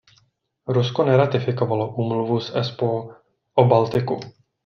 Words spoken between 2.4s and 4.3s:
z Espoo o Baltiku.